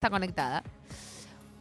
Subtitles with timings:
[0.00, 0.62] está conectada.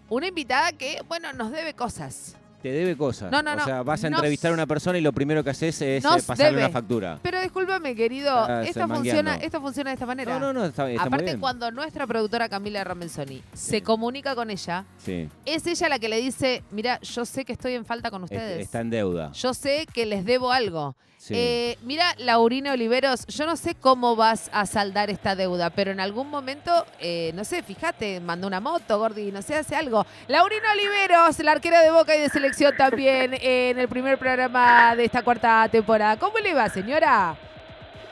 [0.07, 2.37] Una invitada que, bueno, nos debe cosas.
[2.61, 3.31] Te debe cosas.
[3.31, 3.61] No, no, no.
[3.61, 6.07] O sea, vas a entrevistar a una persona y lo primero que haces es eh,
[6.27, 6.57] pasarle debe.
[6.65, 7.19] una factura.
[7.21, 9.31] Pero discúlpame, querido, Ah, esto, funciona, mangueando.
[9.45, 10.33] esto funciona de esta manera.
[10.33, 11.39] No, no, no, está, está muy Aparte, bien.
[11.39, 16.17] cuando nuestra productora Camila Ramenzoni se comunica con ella, Sí, es ella la que le
[16.17, 18.59] dice, mira, yo sé que estoy en falta con es- ustedes.
[18.61, 19.31] está en deuda.
[19.31, 20.95] Yo sé que les debo algo.
[21.21, 21.33] Sí.
[21.35, 25.99] Eh, mira, Laurina Oliveros, yo no sé cómo vas a saldar esta deuda, pero en
[25.99, 26.71] algún momento,
[27.01, 30.05] eh, no sé, fíjate, mandó una moto, Gordi, no sé, hace algo.
[30.29, 35.05] Laurina Oliveros, la arquera de Boca y de selección también en el primer programa de
[35.05, 36.17] esta cuarta temporada.
[36.17, 37.35] ¿Cómo le va, señora?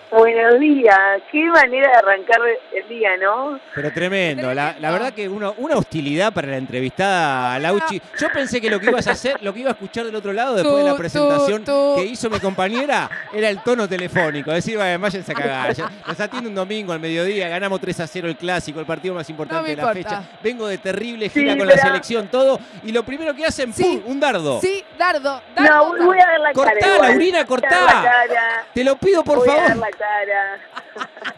[0.09, 0.97] Buenos días,
[1.29, 2.39] qué manera de arrancar
[2.73, 3.59] el día, ¿no?
[3.75, 4.53] Pero tremendo.
[4.53, 8.01] La, verdad que una, una hostilidad para la entrevistada a Lauchi.
[8.17, 10.31] Yo pensé que lo que ibas a hacer, lo que iba a escuchar del otro
[10.31, 11.95] lado después de la presentación tú, tú.
[11.97, 14.49] que hizo mi compañera era el tono telefónico.
[14.51, 15.75] Decir, "Vaya, váyanse a cagar.
[16.07, 19.29] Nos atiende un domingo al mediodía, ganamos 3 a 0 el clásico, el partido más
[19.29, 20.21] importante No de la importa.
[20.21, 20.39] fecha.
[20.41, 22.59] Vengo de terrible gira Sí, con la selección, todo.
[22.83, 23.99] Y lo primero que hacen, Sí.
[24.05, 24.11] ¡pum!
[24.13, 24.61] Un dardo.
[24.61, 25.41] Sí, Dardo.
[25.57, 27.09] No, Dardo, voy, voy a ver la Cortá, cara.
[27.09, 27.69] Laurina, cortá.
[27.81, 28.65] la cara.
[28.73, 29.77] Te lo pido, por voy a favor.
[29.97, 30.59] Cara.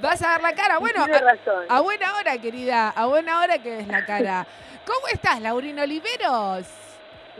[0.00, 0.78] Vas a dar la cara.
[0.78, 1.64] Bueno, Tiene razón.
[1.68, 2.90] a buena hora, querida.
[2.90, 4.46] A buena hora que es la cara.
[4.84, 6.66] ¿Cómo estás, Laurina Oliveros?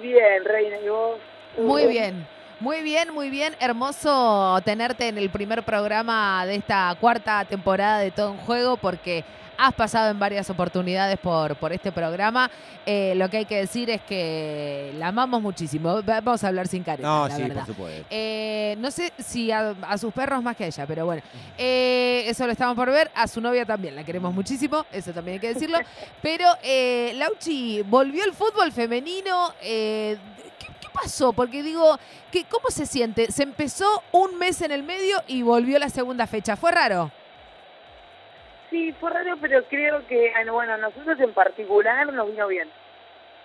[0.01, 1.19] Bien, reina, ¿y vos?
[1.59, 2.27] Muy bien,
[2.61, 3.56] muy bien, muy bien.
[3.59, 9.25] Hermoso tenerte en el primer programa de esta cuarta temporada de Todo en Juego porque
[9.58, 12.50] has pasado en varias oportunidades por, por este programa.
[12.86, 16.03] Eh, lo que hay que decir es que la amamos muchísimo.
[16.03, 17.56] Va- Vamos a hablar sin caretas, No, la sí, verdad.
[17.64, 18.06] por supuesto.
[18.11, 21.23] Eh, no sé si a, a sus perros más que a ella, pero bueno,
[21.58, 23.11] eh, eso lo estamos por ver.
[23.14, 25.78] A su novia también, la queremos muchísimo, eso también hay que decirlo.
[26.23, 29.53] Pero, eh, Lauchi, volvió el fútbol femenino.
[29.62, 30.17] eh,
[30.58, 31.33] ¿qué, qué pasó?
[31.33, 31.98] Porque digo,
[32.30, 33.30] que, ¿cómo se siente?
[33.30, 36.56] Se empezó un mes en el medio y volvió la segunda fecha.
[36.56, 37.11] ¿Fue raro?
[38.73, 42.70] Sí, fue raro, pero creo que, ah, no, bueno, nosotros en particular nos vino bien.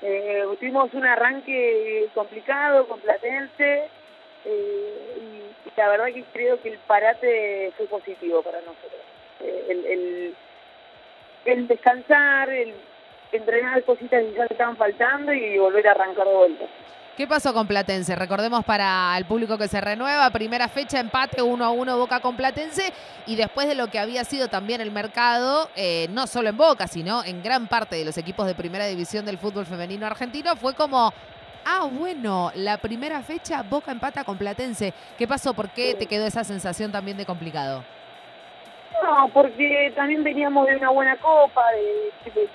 [0.02, 3.90] Eh, tuvimos un arranque complicado con Platense
[4.46, 9.02] eh, y, la verdad que creo que el parate fue positivo para nosotros.
[9.42, 10.36] Eh, el, el,
[11.44, 12.74] el descansar, el
[13.34, 16.66] entrenar cositas que ya estaban faltando y volver a arrancar de vuelta.
[17.18, 18.16] ¿Qué pasó con Platense?
[18.16, 22.38] Recordemos para el público que se renueva, primera fecha, empate 1 a 1 Boca con
[22.38, 22.94] Platense
[23.26, 26.88] y después de lo que había sido también el mercado, eh, no solo en Boca,
[26.88, 30.76] sino en gran parte de los equipos de primera división del fútbol femenino argentino, fue
[30.76, 31.12] como,
[31.66, 34.94] ah, bueno, la primera fecha Boca empata con Platense.
[35.18, 35.56] ¿Qué pasó?
[35.56, 37.84] ¿Por qué te quedó esa sensación también de complicado?
[39.04, 42.50] No, porque también veníamos de una buena copa, de, de-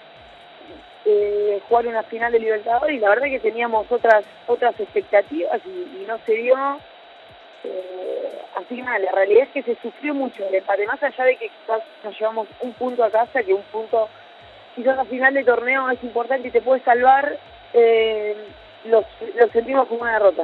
[1.05, 6.03] de jugar una final de Libertadores y la verdad que teníamos otras otras expectativas y,
[6.03, 6.57] y no se dio.
[7.65, 11.25] Eh, así que nada, la realidad es que se sufrió mucho el empate, más allá
[11.25, 14.09] de que quizás nos llevamos un punto a casa, que un punto
[14.75, 17.39] quizás a final de torneo es importante y te puede salvar,
[17.73, 18.37] eh,
[18.85, 19.05] lo,
[19.37, 20.43] lo sentimos como una derrota.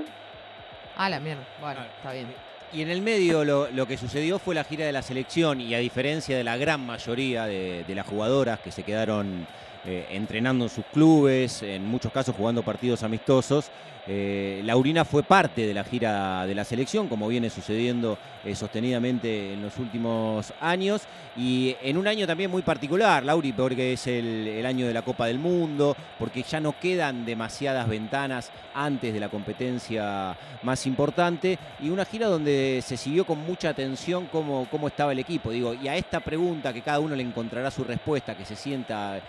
[0.97, 1.43] Ah, la mierda.
[1.61, 2.27] Bueno, Ah, está bien.
[2.73, 5.75] Y en el medio lo, lo que sucedió fue la gira de la selección y
[5.75, 9.47] a diferencia de la gran mayoría de, de las jugadoras que se quedaron
[9.91, 13.71] eh, entrenando en sus clubes, en muchos casos jugando partidos amistosos,
[14.07, 19.55] eh, Laurina fue parte de la gira de la selección, como viene sucediendo eh, sostenidamente
[19.55, 21.03] en los últimos años,
[21.39, 25.27] y en un año también muy particular, Lauri, porque es el, año de la Copa
[25.27, 31.89] del Mundo, porque ya no quedan demasiadas ventanas antes de la competencia más importante, y
[31.89, 35.51] una gira donde se siguió con mucha atención cómo, cómo estaba el equipo.
[35.51, 39.21] Digo, y a esta pregunta que cada uno le encontrará su respuesta, que se sienta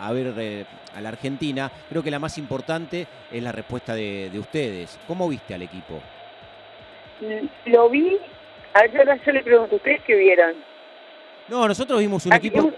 [0.00, 0.64] a ver eh,
[0.94, 4.98] a la Argentina, creo que la más importante es la respuesta de, de ustedes.
[5.06, 6.00] ¿Cómo viste al equipo?
[7.66, 8.16] Lo vi,
[8.74, 10.54] a ver, ahora yo le pregunto, ¿ustedes qué vieron?
[11.48, 12.72] No, nosotros vimos un Aquí equipo.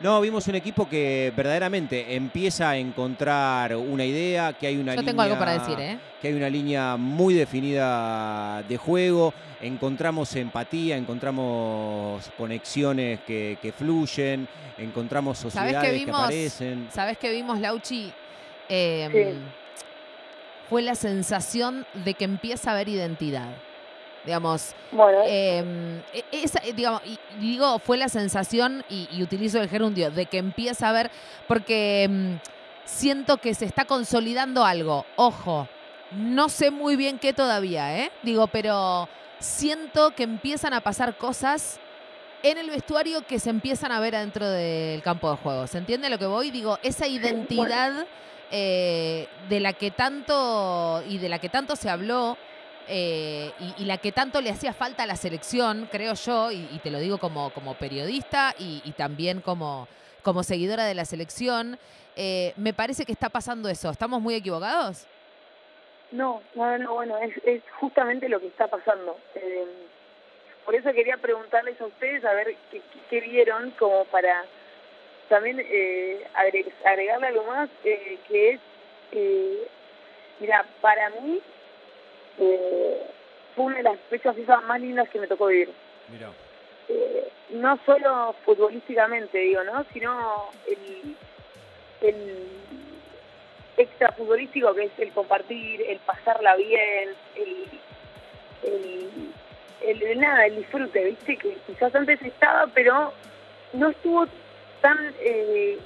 [0.00, 5.00] No, vimos un equipo que verdaderamente empieza a encontrar una idea, que hay una Yo
[5.00, 5.98] línea, tengo algo para decir, ¿eh?
[6.20, 14.46] que hay una línea muy definida de juego, encontramos empatía, encontramos conexiones que, que fluyen,
[14.76, 16.20] encontramos ¿Sabés sociedades que que, vimos?
[16.20, 16.88] aparecen.
[16.92, 18.12] ¿Sabes qué vimos, Lauchi?
[18.68, 19.38] Eh, Sí.
[20.68, 23.48] Fue la sensación de que empieza a haber identidad.
[24.26, 29.60] Digamos, Bueno, eh, e- esa, eh, digamos, y digo, fue la sensación, y, y utilizo
[29.62, 31.10] el gerundio, de que empieza a haber,
[31.46, 32.34] porque mm,
[32.84, 35.06] siento que se está consolidando algo.
[35.16, 35.68] Ojo,
[36.10, 38.10] no sé muy bien qué todavía, ¿eh?
[38.22, 39.08] Digo, pero
[39.38, 41.78] siento que empiezan a pasar cosas
[42.42, 45.66] en el vestuario que se empiezan a ver adentro del campo de juego.
[45.66, 46.50] ¿Se entiende lo que voy?
[46.50, 48.06] Digo, esa identidad
[48.50, 52.36] eh, de la que tanto y de la que tanto se habló
[52.88, 56.80] eh, y, y la que tanto le hacía falta a la selección, creo yo, y,
[56.82, 59.88] te lo digo como, como periodista y, y también como,
[60.22, 61.78] como seguidora de la selección,
[62.16, 63.90] eh, me parece que está pasando eso.
[63.90, 65.06] ¿Estamos muy equivocados?
[66.12, 69.18] No, no, no, bueno, es, es justamente lo que está pasando.
[69.34, 69.64] Eh,
[70.64, 72.80] por eso quería preguntarles a ustedes a ver qué,
[73.10, 74.44] qué vieron como para
[75.28, 76.26] también eh,
[76.84, 78.60] agregarle algo más, eh, que es,
[79.12, 79.68] eh,
[80.40, 81.40] mira, para mí
[82.38, 83.06] eh,
[83.54, 85.70] fue una de las fechas más lindas que me tocó vivir.
[86.08, 86.30] Mira.
[86.88, 89.84] Eh, no solo futbolísticamente, digo, ¿no?
[89.92, 91.16] Sino el,
[92.00, 92.48] el
[93.76, 97.66] extra futbolístico que es el compartir, el pasarla bien, el,
[98.62, 99.10] el,
[99.82, 101.36] el, el nada, el disfrute, ¿viste?
[101.36, 103.12] Que quizás antes estaba, pero
[103.72, 104.26] no estuvo
[104.80, 105.78] tan eh,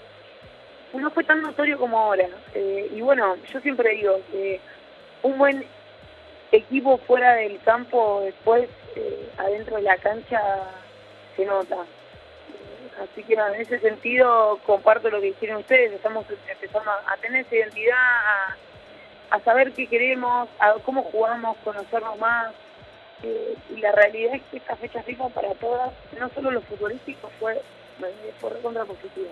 [0.92, 4.60] no fue tan notorio como ahora eh, y bueno yo siempre digo que
[5.22, 5.64] un buen
[6.52, 10.40] equipo fuera del campo después eh, adentro de la cancha
[11.36, 11.76] se nota.
[11.76, 15.92] Eh, así que en ese sentido comparto lo que hicieron ustedes.
[15.92, 18.56] Estamos empezando a tener esa identidad
[19.30, 22.52] a, saber qué queremos a cómo jugamos conocernos más.
[23.22, 27.30] Eh, y la realidad es que esta fecha FIFA para todas no solo los futbolísticos
[27.38, 27.60] fue
[28.40, 29.28] por contra positiva.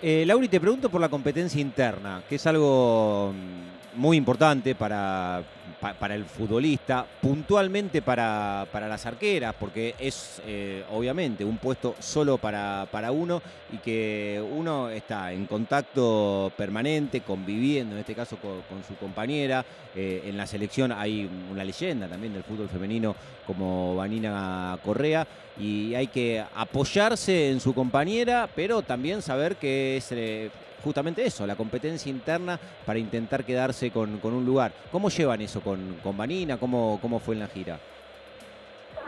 [0.00, 5.42] Eh, Lauri, te pregunto por la competencia interna, que es algo mm, muy importante para,
[5.80, 11.94] pa- para el futbolista, puntualmente para, para las arqueras, porque es eh, obviamente un puesto
[12.00, 13.40] solo para, para uno
[13.72, 19.64] y que uno está en contacto permanente, conviviendo, en este caso con, con su compañera.
[19.96, 23.14] Eh, en la selección hay una leyenda también del fútbol femenino
[23.46, 25.26] como Vanina Correa
[25.56, 30.50] y hay que apoyarse en su compañera, pero también saber que es eh,
[30.84, 34.72] justamente eso, la competencia interna para intentar quedarse con, con un lugar.
[34.92, 36.58] ¿Cómo llevan eso con, con Vanina?
[36.58, 37.78] ¿Cómo, ¿Cómo fue en la gira?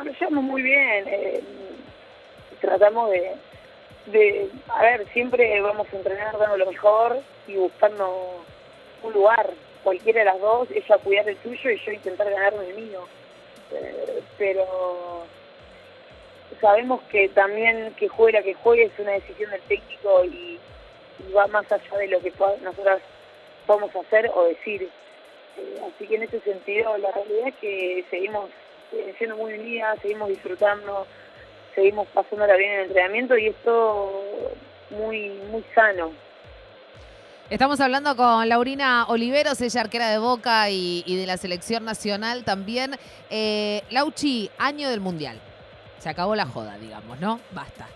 [0.02, 1.04] Lo llevamos muy bien.
[1.06, 1.44] eh,
[2.60, 3.34] tratamos de,
[4.06, 8.44] de, a ver, siempre vamos a entrenar dando lo mejor y buscando
[9.02, 9.50] un lugar,
[9.82, 13.06] cualquiera de las dos, ella cuidar el suyo y yo intentar ganarme el mío.
[13.72, 15.26] Eh, pero
[16.60, 20.55] sabemos que también que juegue la que juegue es una decisión del técnico y,
[21.18, 22.32] y va más allá de lo que
[22.62, 23.00] nosotras
[23.66, 24.88] podemos hacer o decir.
[25.56, 28.50] Eh, así que en ese sentido la realidad es que seguimos
[28.92, 31.06] eh, siendo muy unidas, seguimos disfrutando,
[31.74, 34.22] seguimos pasándola bien en el entrenamiento y esto
[34.90, 36.12] muy muy sano.
[37.48, 42.42] Estamos hablando con Laurina Oliveros, ella arquera de Boca y, y de la selección nacional
[42.42, 42.96] también.
[43.30, 45.40] Eh, Lauchi, año del Mundial.
[45.98, 47.40] Se acabó la joda, digamos, ¿no?
[47.52, 47.86] Basta.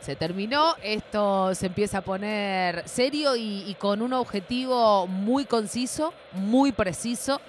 [0.00, 6.72] Se terminó, esto se empieza a poner serio y, con un objetivo muy conciso, muy
[6.72, 7.40] preciso,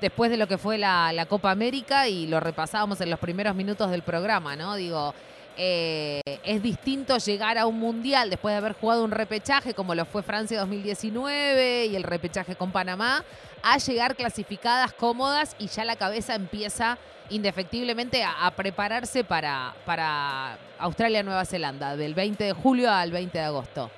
[0.00, 3.90] después de lo que fue la Copa América y lo repasábamos en los primeros minutos
[3.90, 4.74] del programa, ¿no?
[4.74, 5.14] Digo,
[5.56, 10.04] eh, es distinto llegar a un mundial después de haber jugado un repechaje como lo
[10.04, 13.24] fue Francia 2019 y el repechaje con Panamá,
[13.62, 16.98] a llegar clasificadas cómodas y ya la cabeza empieza
[17.28, 23.44] indefectiblemente a, a prepararse para, para Australia-Nueva Zelanda, del 20 de julio al 20 de
[23.44, 23.90] agosto.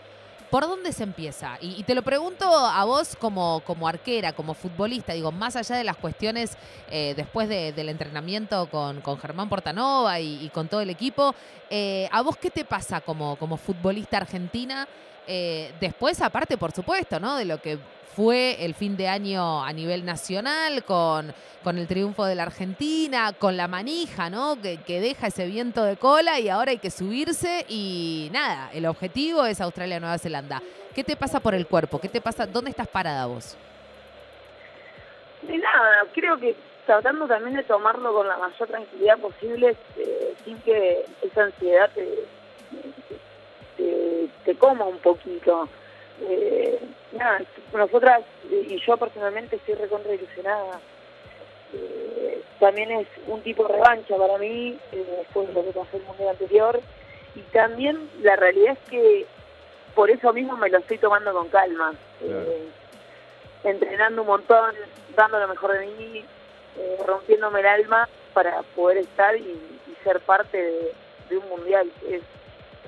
[0.53, 1.57] ¿Por dónde se empieza?
[1.63, 5.83] Y, te lo pregunto a vos como, como arquera, como futbolista, digo, más allá de
[5.83, 6.59] las cuestiones
[6.91, 11.35] eh, después de- del entrenamiento con, con Germán Portanova y, y con todo el equipo,
[11.71, 14.87] eh, ¿a vos qué te pasa como, como futbolista argentina?
[15.27, 17.37] Eh, después, aparte, por supuesto, ¿no?
[17.37, 17.79] De lo que
[18.15, 21.33] fue el fin de año a nivel nacional, con,
[21.65, 24.61] con el triunfo de la Argentina, con la manija, ¿no?
[24.61, 28.87] Que, que deja ese viento de cola y ahora hay que subirse y nada, el
[28.87, 30.63] objetivo es Australia-Nueva Zelanda.
[30.95, 31.99] ¿Qué te pasa por el cuerpo?
[31.99, 32.47] ¿Qué te pasa?
[32.47, 33.57] ¿Dónde estás parada vos?
[35.43, 40.61] De nada, creo que tratando también de tomarlo con la mayor tranquilidad posible, eh, sin
[40.61, 42.05] que esa ansiedad te,
[42.71, 43.19] te,
[44.45, 45.69] te coma un poquito.
[46.21, 46.79] Eh,
[47.13, 47.41] nada,
[47.73, 50.81] nosotras eh, y yo personalmente estoy recontra ilusionada.
[51.75, 55.97] Eh, también es un tipo de revancha para mí, eh, después de lo que pasó
[55.97, 56.81] el mundial anterior.
[57.35, 59.27] Y también la realidad es que
[59.95, 61.95] por eso mismo me lo estoy tomando con calma.
[63.65, 64.75] Entrenando un montón,
[65.17, 66.25] dando lo mejor de mí,
[67.07, 70.93] rompiéndome el alma para poder estar y, y ser parte de,
[71.31, 71.91] de un mundial.
[72.09, 72.23] Es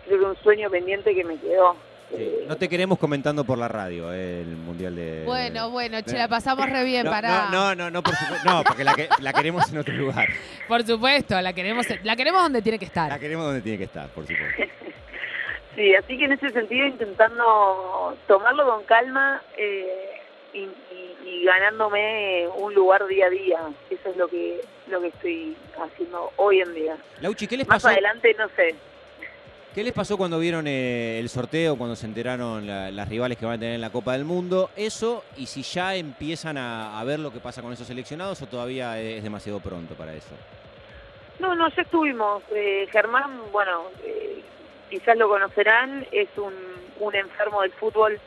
[0.06, 1.76] creo que un sueño pendiente que me quedó.
[2.10, 5.22] Sí, No te queremos comentando por la radio eh, el Mundial de...
[5.24, 7.46] Bueno, bueno, che, la pasamos re bien no, para.
[7.46, 8.48] no, no, no, no, por supuesto.
[8.48, 10.28] No, porque la, que- la queremos en otro lugar.
[10.68, 13.08] Por supuesto, la queremos, la queremos donde tiene que estar.
[13.08, 14.62] La queremos donde tiene que estar, por supuesto.
[15.76, 20.20] Sí, así que en ese sentido intentando tomarlo con calma eh,
[20.52, 20.70] y, y-
[21.26, 23.58] y ganándome un lugar día a día.
[23.90, 26.96] Eso es lo que lo que estoy haciendo hoy en día.
[27.20, 27.88] Lauchi, ¿qué les Más pasó?
[27.88, 28.74] adelante no sé.
[29.74, 33.56] ¿Qué les pasó cuando vieron eh, el sorteo, cuando se enteraron las rivales que van
[33.56, 34.70] a tener en la Copa del Mundo?
[34.76, 39.00] Eso, y si ya empiezan a, ver lo que pasa con esos seleccionados o todavía
[39.00, 40.30] es demasiado pronto para eso.
[41.40, 42.44] No, no, ya estuvimos.
[42.52, 44.44] Eh, Germán, bueno, eh,
[44.90, 46.54] quizás lo conocerán, es un,
[47.12, 48.20] enfermo del fútbol,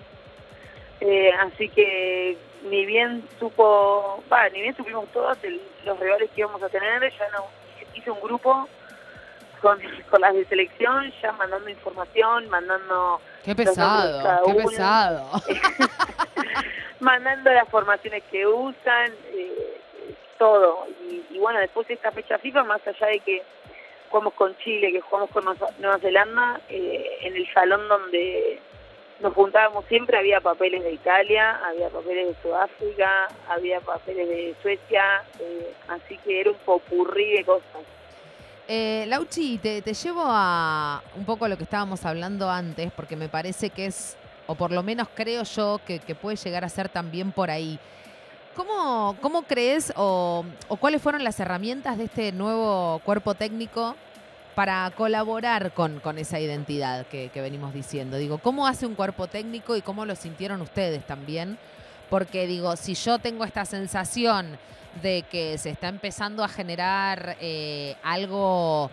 [1.39, 2.37] así que
[2.69, 5.37] ni bien supo, va, ni bien supimos todos
[5.85, 7.45] los rivales que íbamos a tener, ya no
[7.95, 8.67] hice un grupo
[9.61, 13.21] con, con las de selección, ya mandando información, mandando...
[13.43, 15.31] Qué pesado, qué pesado.
[16.99, 19.77] mandando las formaciones que usan, eh,
[20.37, 20.87] todo.
[21.31, 23.43] Y, bueno, después de esta fecha FIFA, más allá de que
[24.09, 25.43] jugamos con Chile, que jugamos con
[25.79, 28.59] Nueva Zelanda, eh, en el salón donde
[29.19, 35.23] nos juntábamos siempre había papeles de Italia, había papeles de Sudáfrica, había papeles de Suecia,
[35.39, 37.83] eh, así que era un popurrí de cosas.
[38.69, 43.69] Eh, Lauchi, te, llevo a un poco lo que estábamos hablando antes, porque me parece
[43.69, 47.49] que es, o por lo menos creo yo, que, puede llegar a ser también por
[47.49, 47.79] ahí.
[48.55, 50.43] ¿Cómo, cómo crees o,
[50.79, 53.95] cuáles fueron las herramientas de este nuevo cuerpo técnico
[54.53, 58.17] para colaborar con, con esa identidad que, que, venimos diciendo?
[58.17, 61.57] Digo, ¿cómo hace un cuerpo técnico y cómo lo sintieron ustedes también?
[62.09, 64.57] Porque digo, si yo tengo esta sensación
[65.01, 68.89] de que se está empezando a generar eh, algo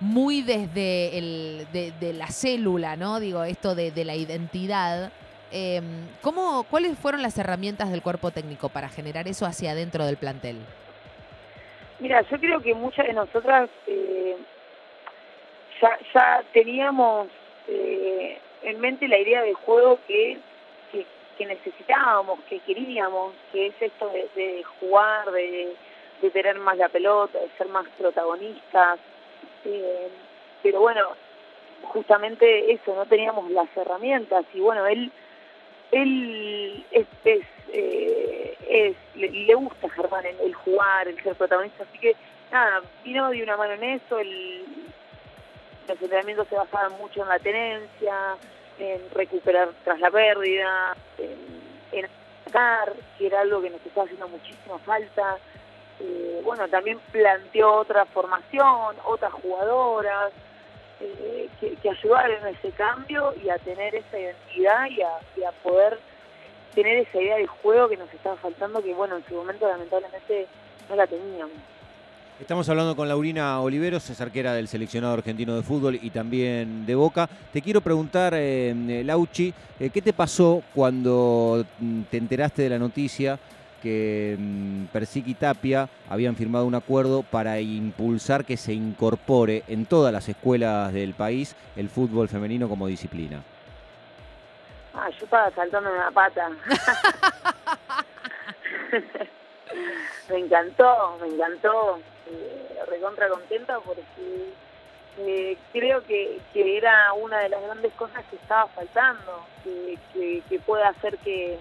[0.00, 3.20] muy desde el, de, la célula, ¿no?
[3.20, 5.12] Digo, esto de, la identidad.
[5.50, 5.80] Eh,
[6.22, 10.58] ¿cómo, ¿Cuáles fueron las herramientas del cuerpo técnico para generar eso hacia adentro del plantel?
[12.00, 14.36] Mira, yo creo que muchas de nosotras eh,
[15.82, 17.28] ya, ya teníamos
[17.66, 20.38] eh, en mente la idea del juego que
[21.38, 25.74] que necesitábamos, que queríamos, que es esto de, jugar, de,
[26.32, 28.98] tener más la pelota, de ser más protagonistas.
[29.64, 30.08] Eh,
[30.62, 31.08] pero bueno,
[31.84, 35.12] justamente eso, no teníamos las herramientas y bueno, él
[35.90, 42.14] él es, es, eh, le, gusta Germán el, jugar, el ser protagonista, así que
[42.50, 44.64] nada, vino de una mano en eso, el,
[45.86, 48.36] los entrenamientos se basaban mucho en la tenencia,
[48.78, 52.06] en recuperar tras la pérdida, en,
[52.46, 55.38] atacar, que era algo que nos estaba haciendo muchísima falta.
[56.00, 60.32] Eh, bueno, también planteó otra formación, otras jugadoras,
[61.00, 65.44] eh, que, que, ayudaron a ese cambio y a tener esa identidad y a, y
[65.44, 65.98] a poder
[66.74, 70.46] tener esa idea de juego que nos estaba faltando, que bueno, en su momento lamentablemente
[70.88, 71.56] no la teníamos.
[72.40, 76.94] Estamos hablando con Laurina Oliveros, es arquera del seleccionado argentino de fútbol y también de
[76.94, 77.28] Boca.
[77.52, 82.68] Te quiero preguntar, eh, eh, Lauchi, eh, ¿qué te pasó cuando mm, te enteraste de
[82.68, 83.40] la noticia
[83.82, 84.38] que
[84.92, 90.28] Persic y Tapia habían firmado un acuerdo para impulsar que se incorpore en todas las
[90.28, 93.42] escuelas del país el fútbol femenino como disciplina?
[94.94, 96.50] Ah, yo estaba saltando en la pata.
[100.30, 101.98] me encantó, me encantó
[102.30, 104.52] eh, recontra contenta porque
[105.18, 110.58] eh, creo que, que era una de las grandes cosas que estaba faltando, que, que,
[110.60, 111.58] pueda hacer que,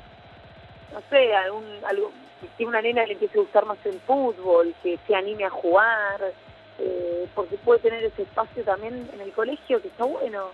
[0.93, 2.11] no sé, algún, algo,
[2.57, 6.33] que una nena le empiece a gustar más el fútbol, que se anime a jugar,
[6.79, 10.51] eh, porque puede tener ese espacio también en el colegio, que está bueno,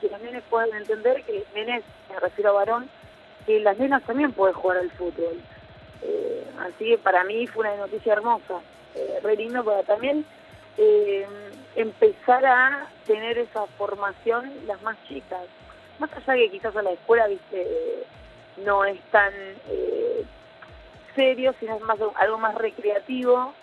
[0.00, 2.90] que las nenes puedan entender que nenes, me refiero a varón,
[3.46, 5.40] que las nenas también pueden jugar al fútbol.
[6.02, 8.60] Eh, así que para mí fue una noticia hermosa
[8.96, 10.24] eh, re lindo para también
[10.78, 11.26] eh,
[11.74, 15.42] empezar a tener esa formación las más chicas.
[15.98, 18.04] Más allá que quizás a la escuela, viste,
[18.58, 19.32] no es tan
[19.68, 20.24] eh,
[21.14, 23.54] serio, sino es más algo más recreativo,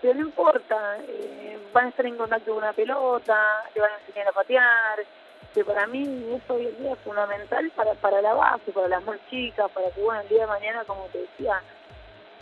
[0.00, 3.98] pero no importa, eh, van a estar en contacto con una pelota, le van a
[4.06, 5.04] enseñar a patear,
[5.54, 6.02] que para mí
[6.34, 9.90] eso hoy en día es fundamental para, para la base, para las más chicas, para
[9.90, 11.62] que bueno, el día de mañana, como te decía,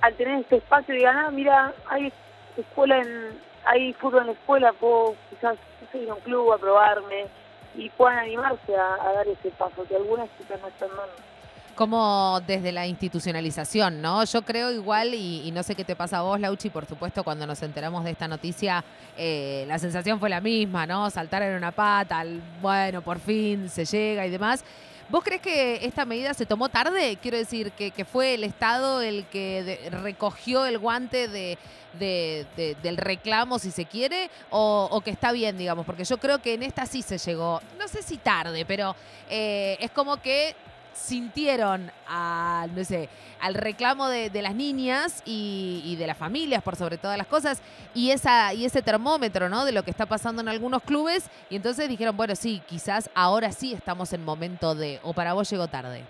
[0.01, 2.13] al tener este espacio digan, ah, mira, hay
[2.57, 5.57] escuela en, hay fútbol en la escuela, puedo quizás
[5.95, 7.27] ir a un club a probarme
[7.75, 11.31] y puedan animarse a, dar ese paso que algunas chicas no están dando
[11.77, 14.23] como desde la institucionalización, ¿no?
[14.25, 17.47] Yo creo igual, y, no sé qué te pasa a vos, Lauchi, por supuesto, cuando
[17.47, 18.85] nos enteramos de esta noticia,
[19.17, 21.09] eh, la sensación fue la misma, ¿no?
[21.09, 22.23] Saltar en una pata,
[22.61, 24.63] bueno, por fin se llega y demás.
[25.11, 27.19] ¿Vos crees que esta medida se tomó tarde?
[27.21, 31.59] Quiero decir, que, fue el Estado el que recogió el guante de,
[31.99, 36.63] del reclamo, si se quiere, o, que está bien, digamos, porque yo creo que en
[36.63, 38.95] esta sí se llegó, no sé si tarde, pero
[39.29, 40.55] eh, es como que
[40.93, 43.09] sintieron a, no sé,
[43.41, 47.63] al reclamo de, de las niñas y, de las familias, por sobre todas las cosas,
[47.95, 49.65] y, esa, y ese termómetro, ¿no?
[49.65, 51.31] De lo que está pasando en algunos clubes.
[51.51, 55.51] Y entonces dijeron, bueno, sí, quizás ahora sí estamos en momento de, o para vos
[55.51, 56.05] llegó tarde.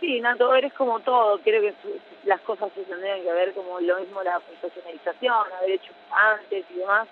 [0.00, 1.38] Sí, Nato, eres como todo.
[1.40, 1.74] Creo que
[2.24, 6.74] las cosas se tendrían que ver como lo mismo la profesionalización, haber hecho antes y
[6.74, 7.06] demás.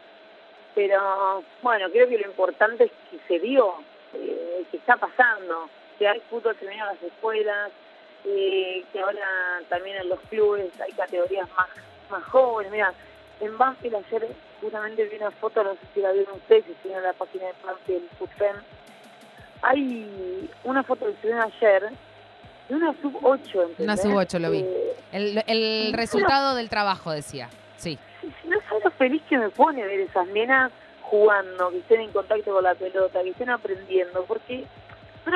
[0.74, 3.74] Pero bueno, creo que lo importante es que se dio,
[4.14, 5.68] eh, que está pasando,
[5.98, 7.70] que hay fútbol femenino en las escuelas,
[8.24, 11.68] eh, que ahora también en los clubes hay categorías más,
[12.10, 12.72] más jóvenes.
[12.72, 12.92] Mira,
[13.40, 14.28] en Banfield ayer
[14.60, 17.46] justamente vi una foto, no sé si la vieron ustedes, si estuvieron en la página
[17.46, 18.56] de Banfield Footfem.
[19.62, 21.90] Hay una foto que se ayer
[22.68, 23.78] de una sub-8, ¿entendés?
[23.78, 24.58] Una sub-8 lo vi.
[24.58, 27.48] Eh, El, el resultado del trabajo, decía.
[27.76, 27.98] Sí.
[28.44, 32.52] no sabes lo feliz que me pone ver esas nenas jugando, que estén en contacto
[32.52, 34.64] con la pelota, que estén aprendiendo, porque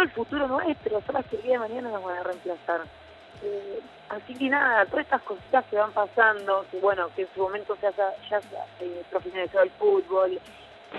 [0.01, 2.83] el futuro nuestro, son las que el día de mañana nos van a reemplazar.
[3.43, 7.41] Eh, así que nada, todas estas cositas que van pasando, que bueno, que en su
[7.41, 8.41] momento se haya, ya
[8.81, 10.41] eh, profesionalizado el fútbol,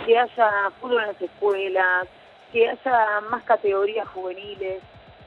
[0.05, 2.07] que haya fútbol en las escuelas,
[2.51, 4.81] que haya más categorías juveniles,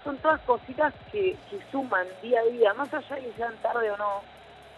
[0.04, 3.90] son todas cositas que, que suman día a día, más allá de que sean tarde
[3.90, 4.22] o no,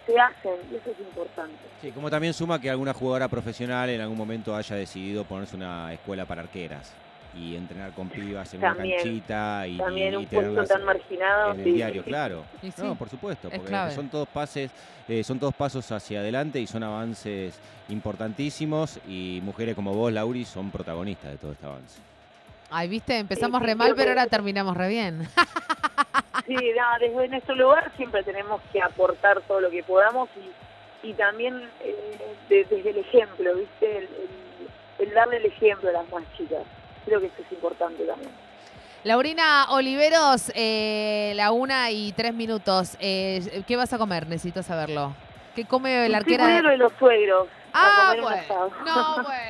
[0.07, 1.59] se hacen y eso es importante.
[1.83, 5.93] Sí, como también suma que alguna jugadora profesional en algún momento haya decidido ponerse una
[5.93, 6.97] escuela para arqueras
[7.35, 10.85] y entrenar con pibas en También, una canchita y, También y- y un puesto tan
[10.85, 11.53] marginado.
[11.53, 11.73] en el sí.
[11.73, 12.45] diario, claro.
[12.61, 14.71] Sí, No, por supuesto, es porque son todos pases,
[15.09, 17.59] eh, son todos pasos hacia adelante y son avances
[17.89, 22.01] importantísimos y mujeres como vos, Lauri, son protagonistas de todo este avance.
[22.71, 25.27] Ay, viste, empezamos Sí, re mal, pero que- ahora terminamos re bien.
[26.47, 30.31] Sí, no, desde nuestro lugar siempre tenemos que aportar todo lo que podamos
[31.03, 31.95] y, y también eh,
[32.49, 33.99] de- desde el ejemplo, ¿viste?
[33.99, 36.63] El, el- el darle el ejemplo a las más chicas.
[37.09, 38.31] Creo que eso es importante también.
[39.05, 42.99] Laurina Oliveros, eh, la una y tres minutos.
[43.01, 44.27] Eh, ¿Qué vas a comer?
[44.27, 45.15] Necesito saberlo.
[45.55, 46.47] ¿Qué come la arquera?
[46.47, 47.49] de los suegros.
[47.73, 48.37] Ah, bueno.
[48.85, 49.29] No, bueno.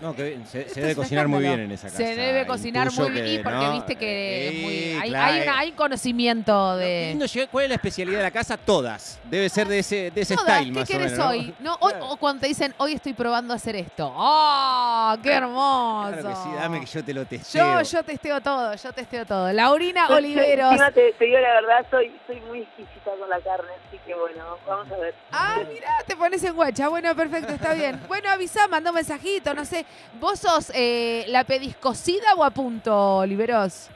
[0.00, 1.98] No, que se, se debe cocinar muy bien en esa casa.
[1.98, 3.72] Se debe cocinar Intuyo muy bien, que, y porque ¿no?
[3.72, 7.06] viste que es Eh, muy- hay, claro, hay una- hay conocimiento Qué de...
[7.10, 8.56] lindo llegar- ¿Cuál es la especialidad de la casa?
[8.56, 9.20] Todas.
[9.24, 11.24] Debe ser de ese, de ese Todas, style, ¿Qué más o querés menos.
[11.26, 11.30] ¿no?
[11.30, 11.54] hoy?
[11.60, 12.06] No, hoy- Claro.
[12.10, 14.10] O cuando te dicen, hoy estoy probando hacer esto.
[14.16, 16.12] ¡Oh, qué hermoso!
[16.12, 17.82] Claro que sí, dame que yo te lo testeo.
[17.82, 19.52] Yo, yo testeo todo, yo testeo todo.
[19.52, 20.72] Laurina yo- Oliveros.
[20.72, 24.14] encima te, te digo la verdad, soy, soy muy exquisita con la carne, así que
[24.14, 25.14] bueno, vamos a ver.
[25.32, 26.88] Ah, mirá, te pones en guacha.
[26.88, 28.00] Bueno, perfecto, está bien.
[28.08, 29.84] Bueno, avisá, mandá un mensajito, no sé.
[30.20, 33.88] ¿Vos sos, eh, la pedís cocida o a punto, Oliveros?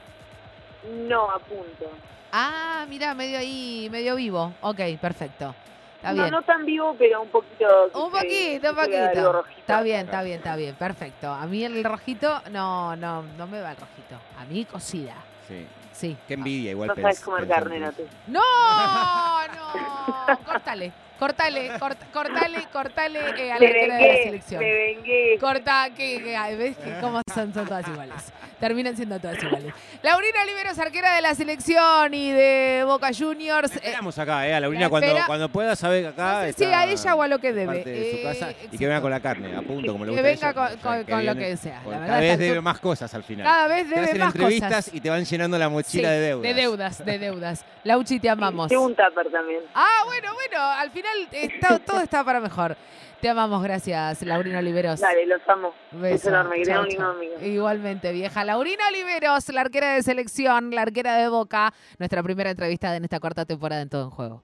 [1.07, 1.89] No, a punto.
[2.31, 4.53] Ah, mirá, medio ahí, medio vivo.
[4.61, 5.55] Ok, perfecto.
[5.97, 6.31] Está no, bien.
[6.31, 7.65] no tan vivo, pero un poquito.
[7.93, 9.43] Un poquito, un poquito.
[9.57, 11.31] Está bien, está bien, está bien, perfecto.
[11.31, 14.15] A mí el rojito, no, no, no me va el rojito.
[14.39, 15.15] A mí cocida,
[15.47, 15.65] Sí.
[15.91, 16.17] sí.
[16.27, 16.89] Qué envidia, igual.
[16.89, 18.05] No sabes comer carne, no te.
[18.27, 18.41] No,
[19.47, 24.59] no, córtale, córtale, cort- cortale, cortale eh, a la arquera de la vengué, selección.
[24.63, 25.37] me vengué.
[25.39, 28.15] Corta, que, que- ves que cómo son, son todas iguales.
[28.59, 29.73] Terminan siendo todas iguales.
[30.01, 33.69] Laurina Oliveros, arquera de la selección y de Boca Juniors.
[33.71, 36.39] La eh, esperamos acá, eh, a Laurina, la cuando, cuando pueda saber acá.
[36.39, 37.65] no sé si a ella o a lo que debe.
[37.75, 40.21] parte de su Eh, y que venga con la carne, a punto, como le Que
[40.31, 41.81] gusta a venga con, con- con lo que sea.
[41.85, 43.45] La cada vez debe más cosas al final.
[43.45, 44.93] cada vez te debe hacen más entrevistas cosas.
[44.93, 46.43] y te van llenando la mochila Sí, de deudas.
[46.43, 47.65] De deudas, de deudas.
[47.83, 48.69] Lauchi, te amamos.
[48.69, 49.61] Tengo un tupper también.
[49.75, 52.75] Ah, bueno, bueno, al final está- todo está para mejor.
[53.21, 54.99] Te amamos, gracias, Laurina Oliveros.
[54.99, 55.73] Dale, los amo.
[55.91, 56.15] Beso.
[56.15, 56.85] Es enorme, Chau.
[57.41, 58.43] Igualmente, vieja.
[58.43, 61.73] Laurina Oliveros, la arquera de selección, la arquera de Boca.
[61.97, 64.43] Nuestra primera entrevista en esta cuarta temporada en Todo en Juego.